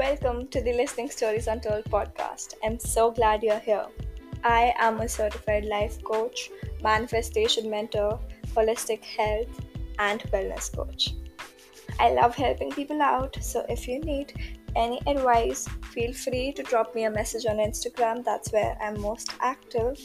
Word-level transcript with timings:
Welcome 0.00 0.48
to 0.48 0.62
the 0.62 0.72
Listening 0.72 1.10
Stories 1.10 1.46
Untold 1.46 1.84
podcast. 1.84 2.54
I'm 2.64 2.78
so 2.78 3.10
glad 3.10 3.42
you're 3.42 3.58
here. 3.58 3.84
I 4.42 4.72
am 4.78 4.98
a 4.98 5.06
certified 5.06 5.66
life 5.66 6.02
coach, 6.02 6.50
manifestation 6.82 7.68
mentor, 7.68 8.18
holistic 8.56 9.04
health, 9.04 9.60
and 9.98 10.22
wellness 10.32 10.74
coach. 10.74 11.10
I 11.98 12.12
love 12.12 12.34
helping 12.34 12.70
people 12.70 13.02
out, 13.02 13.36
so 13.42 13.66
if 13.68 13.86
you 13.86 14.00
need 14.00 14.32
any 14.74 15.02
advice, 15.06 15.68
feel 15.92 16.14
free 16.14 16.52
to 16.52 16.62
drop 16.62 16.94
me 16.94 17.04
a 17.04 17.10
message 17.10 17.44
on 17.44 17.58
Instagram. 17.58 18.24
That's 18.24 18.52
where 18.52 18.78
I'm 18.80 18.98
most 19.02 19.34
active. 19.42 20.00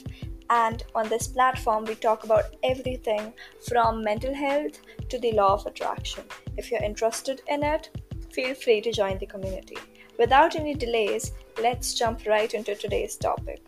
And 0.50 0.84
on 0.94 1.08
this 1.08 1.28
platform, 1.28 1.86
we 1.86 1.96
talk 1.96 2.26
about 2.26 2.58
everything 2.64 3.32
from 3.70 4.04
mental 4.04 4.34
health 4.34 4.78
to 5.08 5.18
the 5.20 5.32
law 5.32 5.54
of 5.54 5.66
attraction. 5.66 6.26
If 6.58 6.70
you're 6.70 6.84
interested 6.84 7.42
in 7.48 7.64
it, 7.64 7.90
feel 8.36 8.54
free 8.54 8.82
to 8.82 8.92
join 8.92 9.18
the 9.18 9.26
community. 9.26 9.78
Without 10.20 10.56
any 10.56 10.74
delays, 10.74 11.32
let's 11.62 11.94
jump 11.94 12.26
right 12.28 12.54
into 12.54 12.76
today's 12.76 13.16
topic. 13.16 13.62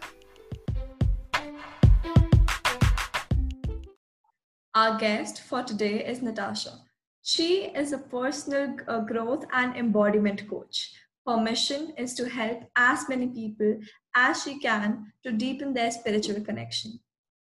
Our 4.76 4.98
guest 5.00 5.42
for 5.42 5.64
today 5.64 6.06
is 6.06 6.22
Natasha. 6.22 6.82
She 7.24 7.72
is 7.76 7.94
a 7.94 7.98
personal 7.98 8.76
uh, 8.88 9.00
growth 9.00 9.46
and 9.52 9.76
embodiment 9.76 10.48
coach. 10.50 10.92
Her 11.26 11.38
mission 11.42 11.94
is 11.98 12.14
to 12.16 12.30
help 12.30 12.64
as 12.76 13.10
many 13.10 13.28
people 13.28 13.80
as 14.16 14.44
she 14.44 14.60
can 14.60 15.12
to 15.24 15.32
deepen 15.32 15.74
their 15.74 15.92
spiritual 15.92 16.42
connection. 16.42 17.00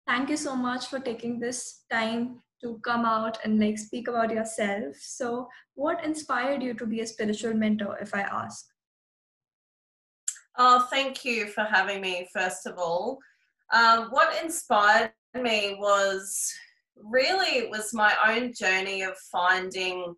Thank 0.07 0.29
you 0.29 0.37
so 0.37 0.55
much 0.55 0.87
for 0.87 0.98
taking 0.98 1.39
this 1.39 1.84
time 1.91 2.43
to 2.62 2.80
come 2.84 3.05
out 3.05 3.39
and 3.45 3.59
like 3.59 3.79
speak 3.79 4.09
about 4.09 4.30
yourself. 4.30 4.97
So, 5.01 5.48
what 5.75 6.05
inspired 6.05 6.62
you 6.62 6.75
to 6.75 6.87
be 6.87 7.01
a 7.01 7.07
spiritual 7.07 7.55
mentor, 7.55 7.98
if 8.00 8.14
I 8.14 8.20
ask? 8.20 8.67
Oh, 10.59 10.87
thank 10.91 11.25
you 11.25 11.47
for 11.47 11.64
having 11.64 12.00
me, 12.00 12.28
first 12.33 12.67
of 12.67 12.78
all. 12.78 13.19
Um, 13.72 14.09
what 14.11 14.42
inspired 14.42 15.12
me 15.34 15.77
was 15.78 16.53
really 16.97 17.69
was 17.69 17.95
my 17.95 18.14
own 18.28 18.53
journey 18.53 19.03
of 19.03 19.17
finding 19.31 20.15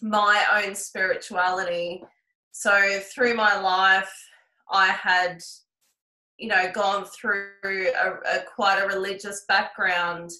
my 0.00 0.44
own 0.62 0.74
spirituality. 0.74 2.02
So 2.52 3.00
through 3.14 3.34
my 3.34 3.58
life, 3.60 4.12
I 4.70 4.88
had, 4.88 5.40
you 6.38 6.48
know, 6.48 6.70
gone 6.72 7.04
through 7.06 7.50
a, 7.64 8.38
a 8.38 8.44
quite 8.54 8.80
a 8.80 8.86
religious 8.86 9.44
background, 9.48 10.30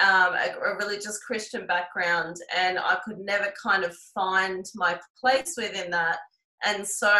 um, 0.00 0.34
a, 0.34 0.54
a 0.64 0.76
religious 0.76 1.18
Christian 1.18 1.66
background, 1.66 2.36
and 2.56 2.78
I 2.78 2.98
could 3.04 3.18
never 3.18 3.52
kind 3.60 3.84
of 3.84 3.96
find 4.14 4.64
my 4.74 4.98
place 5.20 5.54
within 5.56 5.90
that. 5.90 6.18
And 6.64 6.86
so 6.86 7.12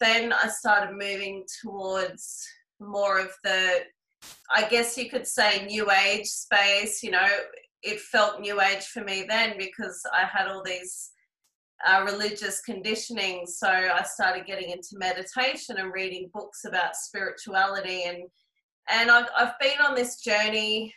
then 0.00 0.32
I 0.32 0.48
started 0.48 0.92
moving 0.92 1.44
towards 1.62 2.46
more 2.80 3.20
of 3.20 3.30
the 3.44 3.82
I 4.50 4.68
guess 4.68 4.96
you 4.96 5.10
could 5.10 5.26
say 5.26 5.66
new 5.66 5.90
age 5.90 6.26
space. 6.26 7.02
You 7.02 7.10
know, 7.10 7.28
it 7.82 8.00
felt 8.00 8.40
new 8.40 8.60
age 8.60 8.84
for 8.84 9.02
me 9.02 9.24
then 9.28 9.54
because 9.58 10.00
I 10.12 10.24
had 10.24 10.48
all 10.48 10.62
these 10.62 11.10
uh, 11.86 12.04
religious 12.04 12.60
conditioning. 12.60 13.46
So 13.46 13.68
I 13.68 14.02
started 14.04 14.46
getting 14.46 14.70
into 14.70 14.90
meditation 14.92 15.78
and 15.78 15.92
reading 15.92 16.30
books 16.32 16.64
about 16.64 16.96
spirituality, 16.96 18.04
and 18.04 18.22
and 18.88 19.10
I've, 19.10 19.28
I've 19.36 19.58
been 19.60 19.80
on 19.84 19.94
this 19.94 20.20
journey 20.20 20.94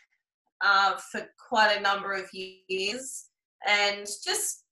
uh, 0.65 0.97
for 1.11 1.21
quite 1.49 1.77
a 1.77 1.81
number 1.81 2.13
of 2.13 2.29
years, 2.33 3.27
and 3.67 4.07
just 4.25 4.63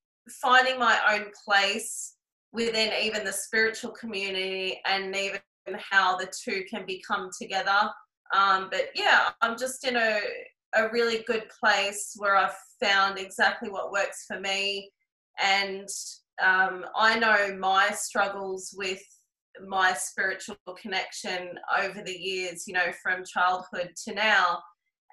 finding 0.41 0.79
my 0.79 0.97
own 1.11 1.25
place 1.45 2.15
within 2.51 2.91
even 3.01 3.23
the 3.23 3.31
spiritual 3.31 3.91
community, 3.91 4.79
and 4.85 5.15
even 5.15 5.39
how 5.77 6.17
the 6.17 6.31
two 6.43 6.63
can 6.69 6.85
become 6.85 7.29
together 7.39 7.89
um, 8.33 8.67
but 8.71 8.89
yeah, 8.95 9.29
I'm 9.41 9.57
just 9.57 9.85
in 9.85 9.95
a, 9.95 10.19
a 10.75 10.89
really 10.89 11.23
good 11.27 11.43
place 11.59 12.13
where 12.17 12.35
I've 12.35 12.55
found 12.81 13.19
exactly 13.19 13.69
what 13.69 13.91
works 13.91 14.25
for 14.27 14.39
me. 14.39 14.91
And 15.39 15.87
um, 16.43 16.85
I 16.95 17.19
know 17.19 17.55
my 17.59 17.91
struggles 17.91 18.73
with 18.75 19.01
my 19.67 19.93
spiritual 19.93 20.55
connection 20.81 21.51
over 21.79 22.01
the 22.01 22.17
years, 22.17 22.67
you 22.67 22.73
know, 22.73 22.91
from 23.03 23.23
childhood 23.23 23.91
to 24.05 24.15
now. 24.15 24.59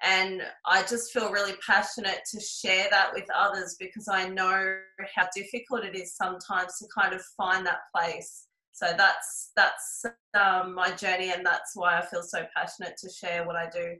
And 0.03 0.41
I 0.65 0.81
just 0.81 1.11
feel 1.11 1.31
really 1.31 1.53
passionate 1.65 2.21
to 2.31 2.39
share 2.39 2.87
that 2.89 3.13
with 3.13 3.25
others 3.35 3.75
because 3.79 4.07
I 4.07 4.27
know 4.27 4.77
how 5.15 5.27
difficult 5.35 5.85
it 5.85 5.95
is 5.95 6.15
sometimes 6.15 6.79
to 6.79 6.87
kind 6.95 7.13
of 7.13 7.21
find 7.37 7.65
that 7.67 7.81
place. 7.95 8.47
So 8.73 8.87
that's 8.97 9.51
that's 9.55 10.05
um, 10.33 10.73
my 10.73 10.91
journey 10.91 11.31
and 11.31 11.45
that's 11.45 11.75
why 11.75 11.99
i 11.99 12.05
feel 12.05 12.23
so 12.23 12.45
passionate 12.55 12.95
to 12.97 13.09
share 13.09 13.45
what 13.45 13.55
i 13.55 13.69
do. 13.69 13.97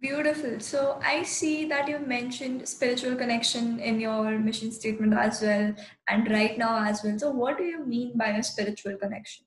Beautiful. 0.00 0.60
So 0.60 1.00
i 1.02 1.22
see 1.22 1.64
that 1.66 1.88
you 1.88 1.98
mentioned 1.98 2.68
spiritual 2.68 3.16
connection 3.16 3.80
in 3.80 4.00
your 4.00 4.38
mission 4.38 4.70
statement 4.70 5.14
as 5.14 5.42
well 5.42 5.74
and 6.08 6.30
right 6.30 6.58
now 6.58 6.84
as 6.84 7.02
well. 7.02 7.18
So 7.18 7.30
what 7.30 7.58
do 7.58 7.64
you 7.64 7.84
mean 7.84 8.16
by 8.16 8.28
a 8.28 8.42
spiritual 8.42 8.96
connection 8.96 9.46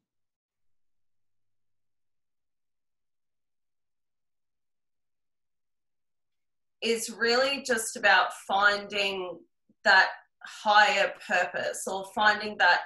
is 6.85 7.09
really 7.09 7.63
just 7.65 7.97
about 7.97 8.27
finding 8.47 9.39
that 9.83 10.09
higher 10.43 11.13
purpose 11.27 11.87
or 11.87 12.05
finding 12.13 12.55
that 12.59 12.81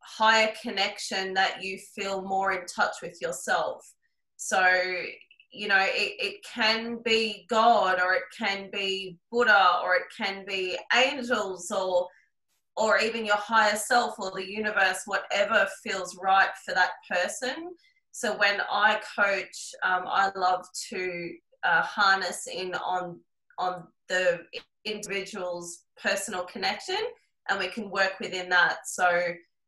higher 0.00 0.52
connection 0.60 1.32
that 1.34 1.62
you 1.62 1.78
feel 1.94 2.22
more 2.22 2.52
in 2.52 2.66
touch 2.66 2.96
with 3.02 3.16
yourself. 3.22 3.80
So, 4.36 4.62
you 5.50 5.68
know, 5.68 5.80
it, 5.80 6.14
it 6.18 6.34
can 6.44 6.98
be 7.04 7.46
God 7.48 8.00
or 8.00 8.14
it 8.14 8.24
can 8.36 8.68
be 8.72 9.16
Buddha 9.30 9.80
or 9.82 9.94
it 9.94 10.02
can 10.16 10.44
be 10.46 10.76
angels 10.94 11.70
or 11.70 12.08
or 12.74 12.98
even 12.98 13.26
your 13.26 13.36
higher 13.36 13.76
self 13.76 14.14
or 14.18 14.30
the 14.34 14.50
universe, 14.50 15.02
whatever 15.04 15.68
feels 15.84 16.18
right 16.22 16.48
for 16.64 16.72
that 16.74 16.92
person. 17.10 17.70
So 18.12 18.34
when 18.38 18.62
I 18.70 18.98
coach, 19.14 19.74
um, 19.82 20.04
I 20.06 20.30
love 20.36 20.64
to 20.88 21.32
uh, 21.64 21.82
harness 21.82 22.46
in 22.46 22.74
on 22.74 23.20
on 23.58 23.84
the 24.08 24.40
individual's 24.84 25.84
personal 26.02 26.44
connection 26.44 26.98
and 27.48 27.58
we 27.58 27.68
can 27.68 27.90
work 27.90 28.14
within 28.20 28.48
that. 28.48 28.86
So, 28.86 29.08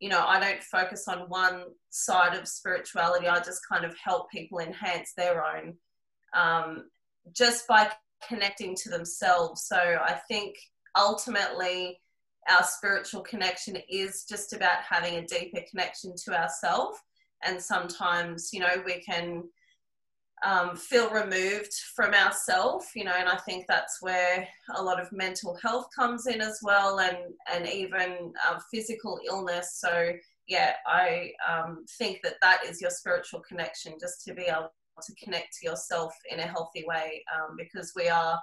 you 0.01 0.09
know, 0.09 0.25
I 0.27 0.41
don't 0.41 0.63
focus 0.63 1.07
on 1.09 1.29
one 1.29 1.65
side 1.91 2.37
of 2.37 2.49
spirituality, 2.49 3.29
I 3.29 3.39
just 3.39 3.61
kind 3.69 3.85
of 3.85 3.95
help 4.03 4.31
people 4.31 4.59
enhance 4.59 5.13
their 5.17 5.45
own 5.45 5.75
um, 6.35 6.91
just 7.33 7.67
by 7.69 7.91
connecting 8.27 8.75
to 8.77 8.91
themselves. 8.91 9.67
So, 9.67 9.77
I 9.77 10.21
think 10.29 10.57
ultimately, 10.97 12.01
our 12.49 12.65
spiritual 12.65 13.23
connection 13.23 13.79
is 13.89 14.25
just 14.29 14.53
about 14.53 14.83
having 14.89 15.15
a 15.15 15.27
deeper 15.27 15.61
connection 15.71 16.15
to 16.25 16.39
ourselves. 16.39 16.99
And 17.43 17.61
sometimes, 17.61 18.51
you 18.53 18.61
know, 18.61 18.83
we 18.85 19.01
can 19.01 19.45
um, 20.45 20.77
feel 20.77 21.09
removed 21.11 21.73
from 21.97 22.13
ourselves, 22.13 22.87
you 22.95 23.05
know, 23.05 23.15
and 23.17 23.29
I 23.29 23.37
think 23.39 23.65
that's 23.67 24.03
where 24.03 24.47
a 24.77 24.83
lot 24.83 25.01
of 25.01 25.11
mental 25.11 25.57
health 25.63 25.89
comes 25.97 26.27
in 26.27 26.41
as 26.41 26.61
well, 26.63 27.01
and 27.01 27.17
and 27.53 27.67
even 27.67 28.33
uh, 28.47 28.59
physical 28.71 29.19
illness. 29.27 29.79
So 29.81 30.13
yeah, 30.47 30.75
I 30.87 31.33
um, 31.49 31.85
think 31.99 32.19
that 32.23 32.35
that 32.43 32.61
is 32.67 32.81
your 32.81 32.91
spiritual 32.91 33.41
connection, 33.41 33.95
just 33.99 34.23
to 34.25 34.35
be 34.35 34.43
able 34.43 34.73
to 35.03 35.15
connect 35.23 35.57
to 35.59 35.69
yourself 35.69 36.15
in 36.31 36.39
a 36.41 36.47
healthy 36.47 36.85
way, 36.87 37.25
um, 37.35 37.57
because 37.57 37.93
we 37.97 38.09
are, 38.09 38.39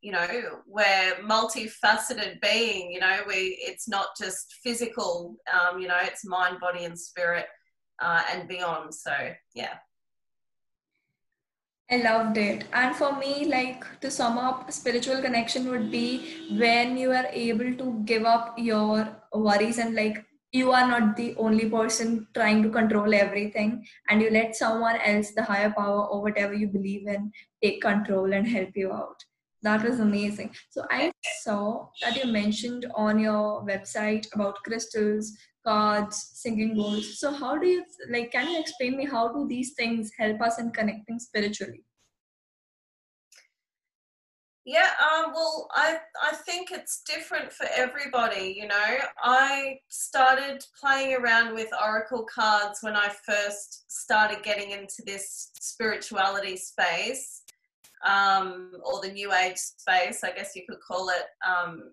you 0.00 0.12
know, 0.12 0.28
we're 0.66 1.16
multifaceted 1.22 2.40
being. 2.40 2.92
You 2.92 3.00
know, 3.00 3.18
we 3.26 3.58
it's 3.60 3.88
not 3.88 4.08
just 4.16 4.54
physical. 4.62 5.36
Um, 5.52 5.80
you 5.80 5.88
know, 5.88 5.98
it's 6.00 6.24
mind, 6.24 6.60
body, 6.60 6.84
and 6.84 6.98
spirit, 6.98 7.46
uh, 8.00 8.22
and 8.32 8.48
beyond. 8.48 8.94
So 8.94 9.12
yeah. 9.54 9.74
I 11.90 11.96
loved 11.96 12.36
it. 12.36 12.64
And 12.72 12.94
for 12.94 13.16
me, 13.18 13.46
like 13.46 13.84
to 14.00 14.10
sum 14.10 14.38
up, 14.38 14.70
spiritual 14.70 15.20
connection 15.20 15.68
would 15.70 15.90
be 15.90 16.46
when 16.56 16.96
you 16.96 17.10
are 17.10 17.26
able 17.32 17.74
to 17.74 18.02
give 18.04 18.24
up 18.24 18.54
your 18.56 19.08
worries 19.32 19.78
and 19.78 19.94
like 19.96 20.24
you 20.52 20.70
are 20.72 20.86
not 20.86 21.16
the 21.16 21.34
only 21.36 21.68
person 21.68 22.28
trying 22.34 22.62
to 22.62 22.70
control 22.70 23.12
everything 23.12 23.84
and 24.08 24.22
you 24.22 24.30
let 24.30 24.54
someone 24.54 24.96
else, 25.00 25.32
the 25.32 25.42
higher 25.42 25.72
power 25.76 26.06
or 26.06 26.22
whatever 26.22 26.54
you 26.54 26.68
believe 26.68 27.08
in, 27.08 27.32
take 27.62 27.82
control 27.82 28.32
and 28.32 28.46
help 28.46 28.70
you 28.76 28.92
out. 28.92 29.24
That 29.62 29.84
was 29.84 30.00
amazing. 30.00 30.54
So 30.70 30.86
I 30.90 31.12
saw 31.42 31.88
that 32.02 32.16
you 32.16 32.32
mentioned 32.32 32.86
on 32.94 33.18
your 33.18 33.64
website 33.66 34.26
about 34.34 34.62
crystals, 34.64 35.36
cards, 35.66 36.30
singing 36.34 36.74
bowls. 36.74 37.18
So 37.18 37.32
how 37.32 37.58
do 37.58 37.66
you 37.66 37.84
like? 38.10 38.32
Can 38.32 38.50
you 38.50 38.60
explain 38.60 38.96
me 38.96 39.06
how 39.06 39.32
do 39.32 39.46
these 39.48 39.72
things 39.74 40.10
help 40.18 40.40
us 40.40 40.58
in 40.58 40.70
connecting 40.70 41.18
spiritually? 41.18 41.84
Yeah, 44.66 44.90
um, 45.00 45.32
well, 45.32 45.68
I 45.72 45.98
I 46.22 46.34
think 46.34 46.70
it's 46.70 47.02
different 47.02 47.52
for 47.52 47.66
everybody. 47.74 48.54
You 48.56 48.68
know, 48.68 48.96
I 49.22 49.78
started 49.88 50.64
playing 50.78 51.14
around 51.14 51.54
with 51.54 51.68
oracle 51.82 52.26
cards 52.32 52.78
when 52.82 52.94
I 52.94 53.08
first 53.08 53.90
started 53.90 54.42
getting 54.42 54.70
into 54.70 55.02
this 55.06 55.50
spirituality 55.58 56.56
space, 56.56 57.42
um, 58.06 58.72
or 58.84 59.00
the 59.00 59.12
new 59.12 59.32
age 59.32 59.56
space, 59.56 60.22
I 60.24 60.32
guess 60.32 60.54
you 60.54 60.62
could 60.68 60.80
call 60.80 61.08
it. 61.08 61.24
Um, 61.46 61.92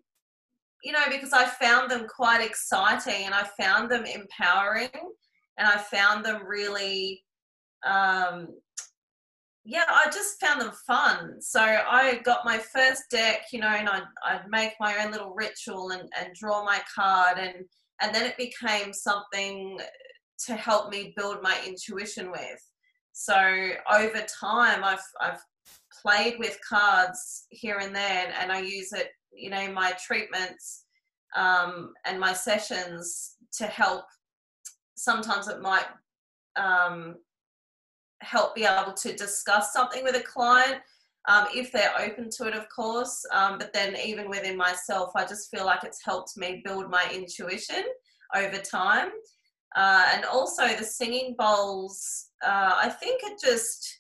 you 0.84 0.92
know, 0.92 1.04
because 1.10 1.34
I 1.34 1.46
found 1.46 1.90
them 1.90 2.08
quite 2.08 2.46
exciting 2.46 3.26
and 3.26 3.34
I 3.34 3.44
found 3.60 3.90
them 3.90 4.06
empowering, 4.06 4.90
and 5.58 5.68
I 5.68 5.78
found 5.78 6.26
them 6.26 6.46
really 6.46 7.24
um, 7.86 8.48
yeah, 9.70 9.84
I 9.90 10.06
just 10.06 10.40
found 10.40 10.62
them 10.62 10.72
fun. 10.88 11.42
So 11.42 11.60
I 11.60 12.22
got 12.24 12.46
my 12.46 12.58
first 12.58 13.04
deck, 13.12 13.48
you 13.52 13.60
know, 13.60 13.68
and 13.68 13.90
I'd, 13.90 14.04
I'd 14.26 14.48
make 14.50 14.72
my 14.80 15.04
own 15.04 15.12
little 15.12 15.34
ritual 15.36 15.90
and, 15.90 16.10
and 16.18 16.34
draw 16.34 16.64
my 16.64 16.80
card, 16.96 17.38
and 17.38 17.66
and 18.02 18.16
then 18.16 18.26
it 18.26 18.38
became 18.38 18.94
something 18.94 19.78
to 20.46 20.56
help 20.56 20.90
me 20.90 21.14
build 21.18 21.40
my 21.42 21.60
intuition 21.68 22.32
with. 22.32 22.72
So 23.12 23.36
over 23.94 24.26
time, 24.40 24.86
I've 24.86 25.04
I've 25.20 25.42
played 26.02 26.40
with 26.40 26.58
cards 26.68 27.48
here 27.50 27.80
and 27.80 27.94
there, 27.94 28.34
and 28.40 28.54
I 28.54 28.62
use 28.62 28.94
it, 28.94 29.10
you 29.38 29.50
know, 29.50 29.72
my 29.72 29.94
treatments 30.06 30.86
um, 31.36 31.94
and 32.06 32.20
my 32.20 32.34
sessions 32.34 33.36
to 33.58 33.66
help. 33.66 34.06
Sometimes 34.96 35.48
it 35.48 35.62
might 35.62 35.86
um, 36.56 37.16
help 38.22 38.56
be 38.56 38.66
able 38.66 38.94
to 38.94 39.16
discuss 39.16 39.74
something 39.74 40.04
with 40.04 40.16
a 40.16 40.22
client 40.22 40.82
um, 41.28 41.46
if 41.54 41.72
they're 41.72 41.94
open 42.00 42.30
to 42.38 42.48
it, 42.48 42.54
of 42.54 42.68
course. 42.70 43.26
Um, 43.34 43.58
but 43.58 43.74
then, 43.74 43.98
even 43.98 44.30
within 44.30 44.56
myself, 44.56 45.12
I 45.16 45.26
just 45.26 45.52
feel 45.52 45.66
like 45.66 45.84
it's 45.84 46.04
helped 46.04 46.38
me 46.38 46.62
build 46.64 46.90
my 46.90 47.06
intuition 47.14 47.84
over 48.36 48.58
time. 48.58 49.10
Uh, 49.76 50.06
and 50.16 50.26
also, 50.26 50.68
the 50.70 50.86
singing 50.86 51.36
bowls, 51.38 52.30
uh, 52.46 52.76
I 52.76 52.90
think 52.90 53.22
it 53.24 53.40
just, 53.44 53.97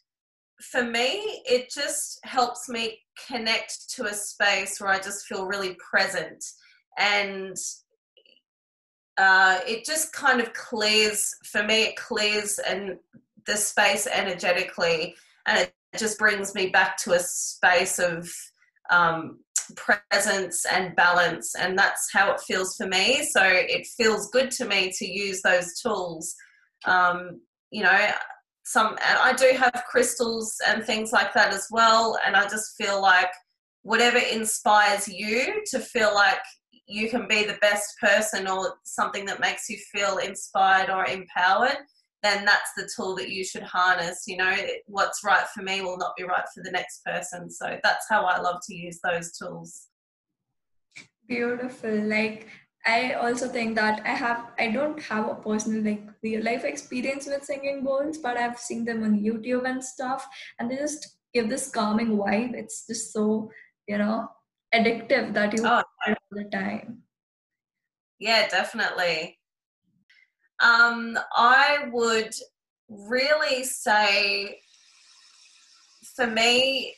for 0.61 0.83
me, 0.83 1.41
it 1.45 1.69
just 1.69 2.19
helps 2.23 2.67
me 2.67 2.99
connect 3.27 3.89
to 3.91 4.05
a 4.05 4.13
space 4.13 4.79
where 4.79 4.89
I 4.89 4.99
just 4.99 5.25
feel 5.25 5.45
really 5.45 5.75
present. 5.75 6.43
And 6.97 7.55
uh, 9.17 9.59
it 9.67 9.85
just 9.85 10.13
kind 10.13 10.39
of 10.39 10.53
clears, 10.53 11.35
for 11.43 11.63
me, 11.63 11.83
it 11.83 11.95
clears 11.95 12.59
and 12.59 12.97
the 13.47 13.57
space 13.57 14.07
energetically 14.07 15.15
and 15.47 15.59
it 15.59 15.73
just 15.97 16.19
brings 16.19 16.53
me 16.53 16.67
back 16.67 16.97
to 16.97 17.13
a 17.13 17.19
space 17.19 17.97
of 17.97 18.29
um, 18.91 19.39
presence 19.75 20.65
and 20.65 20.95
balance 20.95 21.55
and 21.55 21.77
that's 21.77 22.09
how 22.13 22.31
it 22.31 22.39
feels 22.41 22.75
for 22.75 22.87
me 22.87 23.23
so 23.23 23.41
it 23.43 23.87
feels 23.97 24.29
good 24.31 24.51
to 24.51 24.65
me 24.65 24.91
to 24.91 25.05
use 25.05 25.41
those 25.41 25.79
tools 25.79 26.35
um, 26.85 27.41
you 27.71 27.83
know 27.83 28.09
some 28.67 28.97
and 29.07 29.19
i 29.19 29.33
do 29.33 29.51
have 29.57 29.83
crystals 29.89 30.55
and 30.67 30.83
things 30.83 31.11
like 31.11 31.33
that 31.33 31.53
as 31.53 31.67
well 31.71 32.17
and 32.25 32.35
i 32.35 32.43
just 32.43 32.75
feel 32.77 33.01
like 33.01 33.31
whatever 33.83 34.17
inspires 34.17 35.07
you 35.07 35.63
to 35.65 35.79
feel 35.79 36.13
like 36.13 36.39
you 36.87 37.09
can 37.09 37.27
be 37.27 37.43
the 37.43 37.57
best 37.61 37.93
person 38.01 38.47
or 38.47 38.73
something 38.83 39.25
that 39.25 39.39
makes 39.39 39.69
you 39.69 39.77
feel 39.91 40.17
inspired 40.17 40.89
or 40.89 41.05
empowered 41.05 41.77
then 42.23 42.45
that's 42.45 42.71
the 42.75 42.89
tool 42.95 43.15
that 43.15 43.29
you 43.29 43.43
should 43.43 43.63
harness. 43.63 44.23
You 44.27 44.37
know, 44.37 44.55
what's 44.85 45.23
right 45.23 45.45
for 45.53 45.61
me 45.61 45.81
will 45.81 45.97
not 45.97 46.15
be 46.17 46.23
right 46.23 46.45
for 46.53 46.63
the 46.63 46.71
next 46.71 47.03
person. 47.05 47.49
So 47.49 47.77
that's 47.83 48.05
how 48.09 48.25
I 48.25 48.39
love 48.39 48.59
to 48.67 48.75
use 48.75 48.99
those 49.03 49.31
tools. 49.37 49.87
Beautiful. 51.27 52.03
Like, 52.03 52.47
I 52.87 53.13
also 53.13 53.49
think 53.49 53.75
that 53.75 54.01
I 54.05 54.15
have, 54.15 54.51
I 54.57 54.71
don't 54.71 55.01
have 55.03 55.27
a 55.27 55.35
personal 55.35 55.83
like 55.83 56.03
real 56.23 56.41
life 56.41 56.63
experience 56.63 57.27
with 57.27 57.43
singing 57.43 57.83
bowls, 57.83 58.17
but 58.17 58.37
I've 58.37 58.57
seen 58.57 58.85
them 58.85 59.03
on 59.03 59.19
YouTube 59.19 59.69
and 59.69 59.83
stuff, 59.83 60.25
and 60.57 60.71
they 60.71 60.77
just 60.77 61.17
give 61.33 61.49
this 61.49 61.69
calming 61.69 62.17
vibe. 62.17 62.53
It's 62.53 62.87
just 62.87 63.11
so, 63.11 63.51
you 63.87 63.97
know, 63.97 64.29
addictive 64.73 65.33
that 65.33 65.53
you 65.53 65.63
oh, 65.65 65.83
all 66.07 66.15
the 66.31 66.45
time. 66.45 67.03
Yeah, 68.19 68.47
definitely. 68.47 69.37
Um, 70.63 71.19
I 71.35 71.89
would 71.91 72.33
really 72.89 73.65
say 73.65 74.61
for 76.15 76.25
me, 76.25 76.95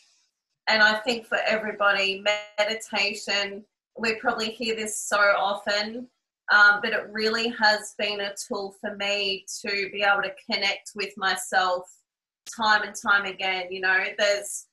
and 0.67 0.83
I 0.83 0.99
think 0.99 1.25
for 1.25 1.39
everybody, 1.47 2.23
meditation, 2.59 3.65
we 3.97 4.15
probably 4.15 4.51
hear 4.51 4.75
this 4.75 4.97
so 4.97 5.17
often, 5.17 6.07
um, 6.51 6.79
but 6.81 6.93
it 6.93 7.07
really 7.11 7.49
has 7.49 7.93
been 7.97 8.21
a 8.21 8.33
tool 8.47 8.75
for 8.79 8.95
me 8.95 9.45
to 9.61 9.89
be 9.91 10.03
able 10.03 10.23
to 10.23 10.33
connect 10.51 10.91
with 10.95 11.13
myself 11.17 11.83
time 12.55 12.83
and 12.83 12.95
time 12.95 13.25
again. 13.25 13.67
You 13.71 13.81
know, 13.81 14.03
there's 14.17 14.67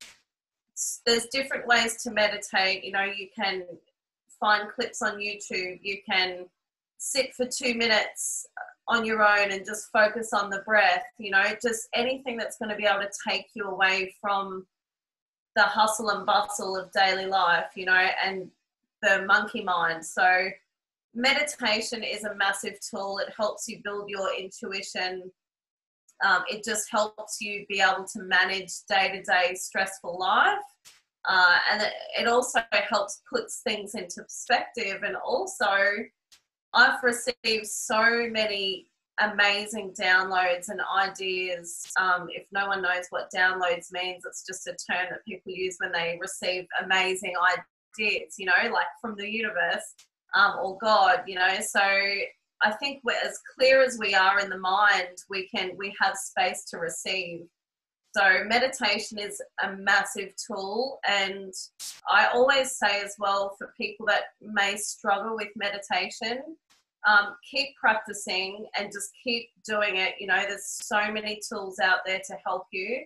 there's 1.07 1.27
different 1.27 1.67
ways 1.67 2.03
to 2.03 2.11
meditate. 2.11 2.85
You 2.85 2.93
know, 2.93 3.05
you 3.05 3.29
can 3.35 3.65
find 4.39 4.69
clips 4.69 5.03
on 5.03 5.17
YouTube. 5.17 5.81
You 5.83 5.99
can 6.09 6.47
sit 6.99 7.35
for 7.35 7.47
two 7.47 7.75
minutes 7.75 8.47
on 8.89 9.05
your 9.05 9.23
own 9.23 9.51
and 9.51 9.67
just 9.67 9.91
focus 9.91 10.33
on 10.33 10.51
the 10.51 10.61
breath, 10.61 11.05
you 11.19 11.31
know, 11.31 11.45
just 11.61 11.89
anything 11.95 12.37
that's 12.37 12.57
going 12.57 12.71
to 12.71 12.77
be 12.77 12.85
able 12.85 13.01
to 13.01 13.11
take 13.29 13.47
you 13.55 13.65
away 13.65 14.15
from 14.21 14.67
the 15.57 15.63
hustle 15.63 16.11
and 16.11 16.25
bustle 16.25 16.77
of 16.77 16.93
daily 16.93 17.27
life, 17.27 17.67
you 17.75 17.85
know, 17.85 18.07
and 18.25 18.51
the 19.03 19.25
monkey 19.27 19.63
mind. 19.63 20.05
So, 20.05 20.49
meditation 21.15 22.03
is 22.03 22.25
a 22.25 22.35
massive 22.35 22.79
tool. 22.81 23.19
It 23.19 23.33
helps 23.37 23.69
you 23.69 23.81
build 23.83 24.09
your 24.09 24.35
intuition. 24.39 25.31
Um, 26.25 26.45
it 26.49 26.65
just 26.65 26.91
helps 26.91 27.41
you 27.41 27.67
be 27.69 27.81
able 27.81 28.05
to 28.13 28.23
manage 28.23 28.73
day 28.89 29.11
to 29.13 29.23
day 29.23 29.55
stressful 29.55 30.19
life. 30.19 30.59
Uh, 31.29 31.57
and 31.73 31.83
it, 32.19 32.29
also 32.29 32.61
helps 32.89 33.21
puts 33.29 33.61
things 33.67 33.95
into 33.97 34.23
perspective 34.23 35.03
and 35.03 35.17
also 35.17 35.67
I've 36.73 37.03
received 37.03 37.67
so 37.67 38.29
many 38.31 38.87
amazing 39.21 39.95
downloads 40.01 40.69
and 40.69 40.81
ideas. 40.97 41.91
Um, 41.99 42.29
if 42.31 42.47
no 42.53 42.67
one 42.67 42.83
knows 42.83 43.07
what 43.11 43.31
downloads 43.35 43.91
means, 43.93 44.25
it's 44.27 44.45
just 44.47 44.67
a 44.67 44.77
term 44.91 45.07
that 45.11 45.25
people 45.27 45.53
use 45.53 45.77
when 45.79 45.91
they 45.91 46.19
receive 46.21 46.67
amazing 46.85 47.35
ideas, 47.99 48.35
you 48.39 48.47
know, 48.47 48.73
like 48.73 48.87
from 49.01 49.17
the 49.17 49.29
universe 49.29 49.95
um, 50.35 50.55
or 50.63 50.79
God, 50.79 51.23
you 51.27 51.37
know. 51.37 51.59
So 51.61 51.81
I 51.81 52.73
think 52.79 53.01
we're 53.05 53.13
as 53.25 53.39
clear 53.57 53.83
as 53.83 53.99
we 53.99 54.15
are 54.15 54.41
in 54.41 54.51
the 54.51 54.59
mind, 54.59 55.19
we 55.29 55.49
can 55.49 55.73
we 55.77 55.95
have 56.01 56.17
space 56.17 56.65
to 56.71 56.79
receive. 56.79 57.41
So 58.17 58.45
meditation 58.47 59.19
is 59.19 59.43
a 59.63 59.73
massive 59.77 60.31
tool, 60.47 60.99
and 61.07 61.53
I 62.11 62.29
always 62.29 62.79
say 62.79 63.03
as 63.03 63.15
well 63.19 63.55
for 63.59 63.75
people 63.77 64.07
that 64.07 64.25
may 64.41 64.77
struggle 64.77 65.37
with 65.37 65.49
meditation, 65.55 66.57
um, 67.07 67.37
keep 67.49 67.69
practicing 67.77 68.67
and 68.79 68.91
just 68.93 69.11
keep 69.23 69.49
doing 69.65 69.97
it. 69.97 70.15
You 70.19 70.27
know, 70.27 70.43
there's 70.47 70.67
so 70.67 71.11
many 71.13 71.41
tools 71.49 71.79
out 71.79 72.01
there 72.05 72.21
to 72.27 72.37
help 72.45 72.65
you, 72.73 73.05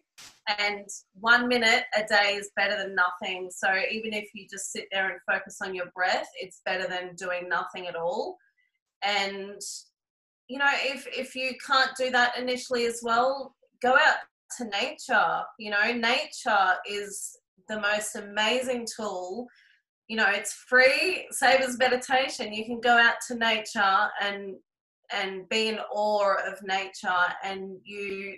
and 0.59 0.87
one 1.15 1.49
minute 1.49 1.85
a 1.97 2.05
day 2.05 2.35
is 2.35 2.51
better 2.57 2.77
than 2.77 2.95
nothing. 2.95 3.51
So 3.51 3.69
even 3.91 4.15
if 4.15 4.31
you 4.35 4.47
just 4.51 4.73
sit 4.73 4.87
there 4.91 5.11
and 5.11 5.21
focus 5.31 5.59
on 5.63 5.75
your 5.75 5.87
breath, 5.95 6.29
it's 6.41 6.63
better 6.65 6.89
than 6.89 7.15
doing 7.15 7.49
nothing 7.49 7.87
at 7.87 7.97
all. 7.97 8.39
And 9.03 9.61
you 10.49 10.59
know, 10.59 10.71
if 10.83 11.07
if 11.07 11.37
you 11.37 11.53
can't 11.65 11.91
do 11.97 12.11
that 12.11 12.37
initially 12.39 12.87
as 12.87 13.01
well, 13.03 13.55
go 13.83 13.93
out 13.93 14.17
to 14.59 14.65
nature. 14.65 15.43
You 15.59 15.71
know, 15.71 15.93
nature 15.93 16.75
is 16.89 17.37
the 17.69 17.81
most 17.81 18.17
amazing 18.17 18.87
tool 18.97 19.47
you 20.11 20.17
know 20.17 20.27
it's 20.29 20.53
free 20.53 21.29
same 21.31 21.63
as 21.63 21.79
meditation. 21.79 22.53
You 22.53 22.65
can 22.65 22.81
go 22.81 22.99
out 22.99 23.15
to 23.29 23.37
nature 23.37 24.09
and 24.21 24.57
and 25.13 25.49
be 25.49 25.69
in 25.69 25.79
awe 25.93 26.35
of 26.51 26.61
nature 26.65 27.27
and 27.45 27.79
you 27.85 28.35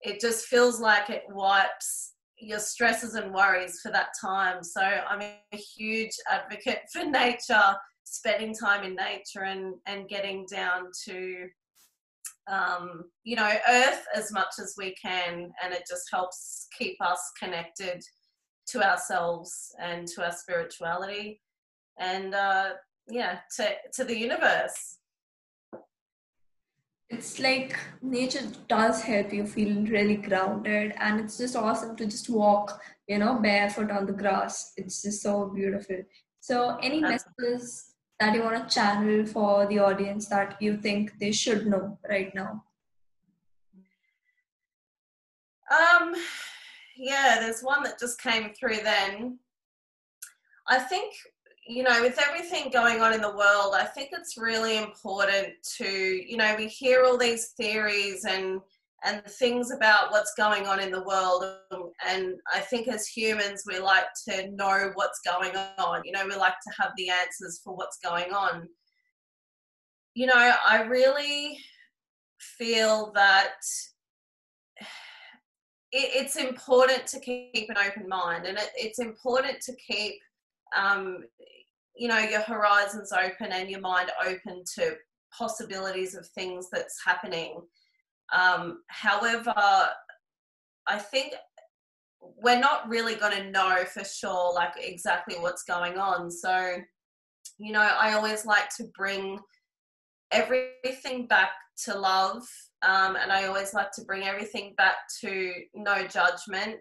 it 0.00 0.20
just 0.20 0.46
feels 0.46 0.80
like 0.80 1.10
it 1.10 1.22
wipes 1.30 2.14
your 2.36 2.58
stresses 2.58 3.14
and 3.14 3.32
worries 3.32 3.78
for 3.80 3.92
that 3.92 4.08
time. 4.20 4.64
So 4.64 4.80
i'm 4.82 5.22
a 5.22 5.56
huge 5.56 6.10
advocate 6.28 6.80
for 6.92 7.04
nature 7.04 7.76
spending 8.02 8.52
time 8.52 8.82
in 8.82 8.96
nature 8.96 9.44
and 9.44 9.74
and 9.86 10.08
getting 10.08 10.44
down 10.50 10.88
to 11.04 11.46
um, 12.50 13.04
you 13.22 13.36
know 13.36 13.52
earth 13.68 14.04
as 14.16 14.32
much 14.32 14.54
as 14.60 14.74
we 14.76 14.96
can 15.00 15.52
and 15.62 15.72
it 15.72 15.84
just 15.88 16.08
helps 16.12 16.66
keep 16.76 16.96
us 17.00 17.20
connected 17.40 18.02
to 18.66 18.82
ourselves 18.82 19.74
and 19.80 20.06
to 20.08 20.24
our 20.24 20.32
spirituality. 20.32 21.40
And 21.98 22.34
uh, 22.34 22.70
yeah 23.08 23.38
to, 23.56 23.68
to 23.92 24.04
the 24.04 24.16
universe. 24.16 24.98
It's 27.10 27.38
like 27.38 27.78
nature 28.02 28.46
does 28.66 29.02
help 29.02 29.32
you 29.32 29.46
feel 29.46 29.84
really 29.84 30.16
grounded 30.16 30.94
and 30.98 31.20
it's 31.20 31.38
just 31.38 31.54
awesome 31.54 31.96
to 31.96 32.06
just 32.06 32.28
walk 32.30 32.80
you 33.06 33.18
know 33.18 33.38
barefoot 33.40 33.90
on 33.90 34.06
the 34.06 34.12
grass. 34.12 34.72
It's 34.76 35.02
just 35.02 35.22
so 35.22 35.50
beautiful. 35.54 36.02
So 36.40 36.78
any 36.82 37.00
messages 37.00 37.94
that 38.20 38.34
you 38.34 38.42
want 38.42 38.68
to 38.68 38.74
channel 38.74 39.26
for 39.26 39.66
the 39.66 39.78
audience 39.78 40.28
that 40.28 40.60
you 40.60 40.76
think 40.76 41.18
they 41.18 41.32
should 41.32 41.66
know 41.66 41.98
right 42.08 42.34
now? 42.34 42.64
Um 45.70 46.14
yeah 47.04 47.38
there's 47.40 47.62
one 47.62 47.82
that 47.82 47.98
just 47.98 48.20
came 48.20 48.52
through 48.54 48.78
then 48.82 49.38
i 50.68 50.78
think 50.78 51.14
you 51.66 51.82
know, 51.82 52.02
with 52.02 52.18
everything 52.18 52.70
going 52.70 53.00
on 53.00 53.14
in 53.14 53.22
the 53.22 53.34
world, 53.34 53.74
I 53.74 53.84
think 53.84 54.10
it's 54.12 54.36
really 54.36 54.76
important 54.76 55.48
to, 55.78 55.86
you 55.86 56.36
know, 56.36 56.54
we 56.56 56.66
hear 56.68 57.04
all 57.04 57.16
these 57.16 57.52
theories 57.56 58.24
and 58.24 58.60
and 59.06 59.22
things 59.26 59.70
about 59.70 60.10
what's 60.10 60.32
going 60.34 60.66
on 60.66 60.80
in 60.80 60.90
the 60.90 61.02
world. 61.02 61.44
And 62.08 62.36
I 62.54 62.60
think 62.60 62.88
as 62.88 63.06
humans, 63.06 63.62
we 63.66 63.78
like 63.78 64.06
to 64.26 64.50
know 64.52 64.92
what's 64.94 65.20
going 65.20 65.54
on. 65.76 66.00
You 66.06 66.12
know, 66.12 66.24
we 66.24 66.34
like 66.34 66.54
to 66.54 66.82
have 66.82 66.90
the 66.96 67.10
answers 67.10 67.60
for 67.62 67.76
what's 67.76 67.98
going 67.98 68.32
on. 68.32 68.66
You 70.14 70.26
know, 70.26 70.54
I 70.66 70.84
really 70.84 71.58
feel 72.38 73.12
that 73.14 73.56
it's 75.96 76.36
important 76.36 77.06
to 77.06 77.20
keep 77.20 77.70
an 77.70 77.76
open 77.78 78.08
mind 78.08 78.46
and 78.46 78.58
it's 78.74 78.98
important 78.98 79.60
to 79.60 79.72
keep 79.76 80.14
um, 80.76 81.24
you 81.96 82.08
know 82.08 82.18
your 82.18 82.40
horizons 82.40 83.12
open 83.12 83.52
and 83.52 83.70
your 83.70 83.80
mind 83.80 84.10
open 84.26 84.64
to 84.74 84.96
possibilities 85.36 86.14
of 86.14 86.26
things 86.28 86.68
that's 86.70 86.98
happening. 87.04 87.60
Um, 88.32 88.82
however 88.88 89.54
i 90.86 90.98
think 90.98 91.34
we're 92.20 92.58
not 92.58 92.88
really 92.88 93.14
going 93.14 93.36
to 93.36 93.50
know 93.50 93.84
for 93.92 94.02
sure 94.02 94.52
like 94.54 94.72
exactly 94.78 95.36
what's 95.36 95.62
going 95.62 95.98
on. 95.98 96.30
So 96.30 96.78
you 97.58 97.72
know 97.72 97.88
i 98.00 98.14
always 98.14 98.44
like 98.46 98.68
to 98.76 98.84
bring 98.96 99.38
everything 100.32 101.26
back 101.26 101.50
to 101.84 101.96
love 101.96 102.42
um, 102.86 103.16
and 103.16 103.32
i 103.32 103.46
always 103.46 103.74
like 103.74 103.90
to 103.92 104.04
bring 104.04 104.24
everything 104.24 104.74
back 104.76 104.96
to 105.20 105.52
no 105.74 106.06
judgment 106.06 106.80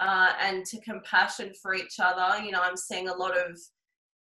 uh, 0.00 0.32
and 0.40 0.64
to 0.64 0.80
compassion 0.80 1.52
for 1.60 1.74
each 1.74 1.96
other 2.00 2.42
you 2.42 2.50
know 2.50 2.62
i'm 2.62 2.76
seeing 2.76 3.08
a 3.08 3.14
lot 3.14 3.36
of 3.36 3.58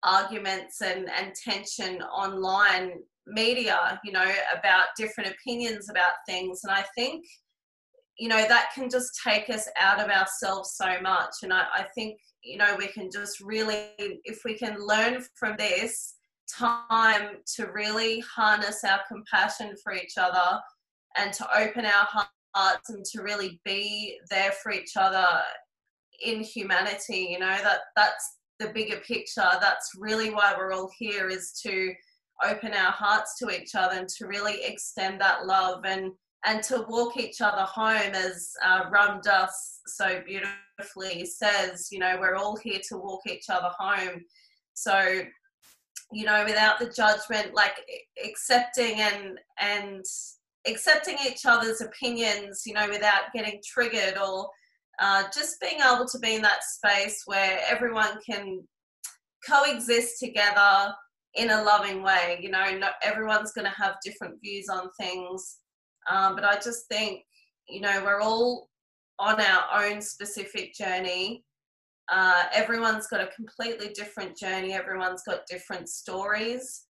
arguments 0.03 0.81
and, 0.81 1.09
and 1.09 1.33
tension 1.35 2.01
online 2.01 2.93
media, 3.27 3.99
you 4.03 4.11
know, 4.11 4.31
about 4.57 4.87
different 4.97 5.31
opinions 5.31 5.89
about 5.89 6.13
things. 6.27 6.61
And 6.63 6.71
I 6.71 6.83
think, 6.95 7.25
you 8.17 8.27
know, 8.27 8.47
that 8.47 8.69
can 8.73 8.89
just 8.89 9.19
take 9.25 9.49
us 9.49 9.67
out 9.79 9.99
of 9.99 10.09
ourselves 10.09 10.73
so 10.75 10.99
much. 11.01 11.31
And 11.43 11.53
I, 11.53 11.65
I 11.73 11.85
think, 11.95 12.19
you 12.43 12.57
know, 12.57 12.75
we 12.77 12.87
can 12.87 13.09
just 13.11 13.39
really, 13.41 13.89
if 13.97 14.41
we 14.43 14.57
can 14.57 14.77
learn 14.79 15.23
from 15.35 15.55
this 15.57 16.15
time 16.49 17.37
to 17.55 17.67
really 17.67 18.23
harness 18.35 18.83
our 18.83 18.99
compassion 19.07 19.75
for 19.83 19.93
each 19.93 20.17
other 20.17 20.59
and 21.17 21.33
to 21.33 21.57
open 21.57 21.85
our 21.85 22.07
hearts 22.53 22.89
and 22.89 23.05
to 23.05 23.21
really 23.21 23.59
be 23.65 24.19
there 24.29 24.51
for 24.63 24.71
each 24.71 24.91
other 24.95 25.25
in 26.23 26.41
humanity, 26.43 27.27
you 27.31 27.39
know, 27.39 27.57
that 27.63 27.79
that's 27.95 28.37
the 28.59 28.69
bigger 28.69 28.97
picture. 28.97 29.49
That's 29.59 29.91
really 29.97 30.29
why 30.29 30.53
we're 30.57 30.73
all 30.73 30.89
here 30.97 31.29
is 31.29 31.59
to 31.63 31.93
open 32.43 32.73
our 32.73 32.91
hearts 32.91 33.37
to 33.39 33.49
each 33.49 33.75
other 33.75 33.95
and 33.95 34.07
to 34.09 34.27
really 34.27 34.63
extend 34.63 35.21
that 35.21 35.45
love 35.45 35.85
and 35.85 36.11
and 36.45 36.63
to 36.63 36.85
walk 36.89 37.17
each 37.17 37.39
other 37.39 37.61
home 37.61 38.15
as 38.15 38.51
uh, 38.65 38.85
Ram 38.89 39.21
Dass 39.23 39.81
so 39.85 40.23
beautifully 40.25 41.23
says, 41.23 41.89
you 41.91 41.99
know, 41.99 42.17
we're 42.19 42.35
all 42.35 42.57
here 42.57 42.79
to 42.89 42.97
walk 42.97 43.21
each 43.29 43.45
other 43.49 43.69
home. 43.77 44.21
So, 44.73 45.21
you 46.11 46.25
know, 46.25 46.43
without 46.43 46.79
the 46.79 46.89
judgment, 46.89 47.53
like 47.53 47.75
accepting 48.25 49.01
and 49.01 49.39
and 49.59 50.03
accepting 50.67 51.17
each 51.25 51.45
other's 51.45 51.81
opinions, 51.81 52.63
you 52.65 52.73
know, 52.73 52.87
without 52.87 53.33
getting 53.33 53.59
triggered 53.65 54.17
or 54.17 54.49
uh, 54.99 55.23
just 55.33 55.59
being 55.59 55.81
able 55.81 56.05
to 56.07 56.19
be 56.19 56.35
in 56.35 56.41
that 56.41 56.63
space 56.63 57.23
where 57.25 57.59
everyone 57.67 58.19
can 58.29 58.61
coexist 59.47 60.19
together 60.19 60.93
in 61.35 61.49
a 61.49 61.63
loving 61.63 62.03
way. 62.03 62.39
You 62.41 62.51
know, 62.51 62.77
not 62.77 62.93
everyone's 63.03 63.53
going 63.53 63.65
to 63.65 63.81
have 63.81 63.95
different 64.03 64.35
views 64.43 64.67
on 64.69 64.89
things, 64.99 65.57
um, 66.09 66.35
but 66.35 66.43
I 66.43 66.55
just 66.55 66.87
think, 66.87 67.21
you 67.67 67.81
know, 67.81 68.01
we're 68.03 68.21
all 68.21 68.69
on 69.19 69.39
our 69.39 69.85
own 69.85 70.01
specific 70.01 70.73
journey. 70.73 71.43
Uh, 72.11 72.43
everyone's 72.53 73.07
got 73.07 73.21
a 73.21 73.29
completely 73.35 73.89
different 73.93 74.35
journey. 74.35 74.73
Everyone's 74.73 75.23
got 75.23 75.45
different 75.47 75.87
stories, 75.87 76.85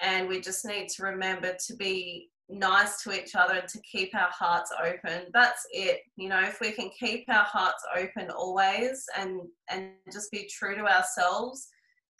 and 0.00 0.28
we 0.28 0.40
just 0.40 0.66
need 0.66 0.88
to 0.88 1.04
remember 1.04 1.56
to 1.66 1.76
be 1.76 2.28
nice 2.50 3.02
to 3.02 3.12
each 3.12 3.34
other 3.34 3.54
and 3.54 3.68
to 3.68 3.80
keep 3.80 4.14
our 4.14 4.30
hearts 4.30 4.72
open. 4.82 5.26
That's 5.32 5.66
it 5.70 6.00
you 6.16 6.28
know 6.28 6.40
if 6.40 6.60
we 6.60 6.72
can 6.72 6.90
keep 6.98 7.24
our 7.28 7.44
hearts 7.44 7.84
open 7.96 8.30
always 8.30 9.04
and 9.16 9.40
and 9.70 9.92
just 10.12 10.30
be 10.30 10.48
true 10.52 10.74
to 10.74 10.84
ourselves 10.86 11.68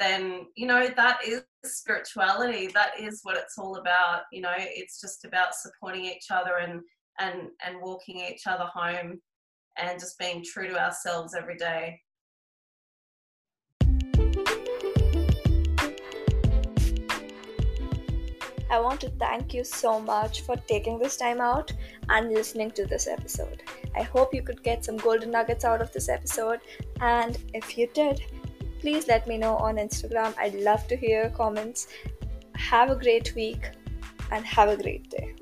then 0.00 0.46
you 0.56 0.66
know 0.66 0.88
that 0.96 1.18
is 1.26 1.42
spirituality. 1.64 2.68
That 2.68 2.98
is 2.98 3.20
what 3.22 3.36
it's 3.36 3.58
all 3.58 3.76
about 3.76 4.22
you 4.32 4.40
know 4.40 4.54
it's 4.56 5.00
just 5.00 5.24
about 5.24 5.54
supporting 5.54 6.06
each 6.06 6.26
other 6.30 6.56
and 6.56 6.80
and 7.20 7.48
and 7.64 7.80
walking 7.80 8.20
each 8.20 8.46
other 8.46 8.64
home 8.64 9.20
and 9.76 10.00
just 10.00 10.18
being 10.18 10.42
true 10.44 10.68
to 10.68 10.82
ourselves 10.82 11.34
every 11.34 11.56
day 11.56 12.00
I 18.70 18.78
want 18.78 19.00
to 19.00 19.10
thank 19.10 19.52
you 19.52 19.64
so 19.64 19.98
much 20.00 20.42
for 20.42 20.56
taking 20.56 20.98
this 20.98 21.16
time 21.16 21.40
out 21.40 21.72
and 22.08 22.32
listening 22.32 22.70
to 22.72 22.86
this 22.86 23.08
episode. 23.08 23.64
I 23.96 24.02
hope 24.02 24.32
you 24.32 24.42
could 24.42 24.62
get 24.62 24.84
some 24.84 24.96
golden 24.96 25.32
nuggets 25.32 25.64
out 25.64 25.82
of 25.82 25.92
this 25.92 26.08
episode, 26.08 26.60
and 27.00 27.36
if 27.52 27.76
you 27.76 27.88
did, 27.92 28.22
please 28.78 29.08
let 29.08 29.26
me 29.26 29.38
know 29.38 29.56
on 29.56 29.76
Instagram. 29.76 30.34
I'd 30.38 30.54
love 30.54 30.86
to 30.86 30.96
hear 30.96 31.22
your 31.22 31.30
comments. 31.30 31.88
Have 32.54 32.90
a 32.90 32.96
great 32.96 33.34
week 33.34 33.70
and 34.30 34.44
have 34.46 34.68
a 34.68 34.76
great 34.76 35.10
day. 35.10 35.34